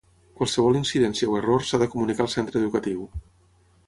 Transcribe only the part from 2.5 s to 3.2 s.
educatiu.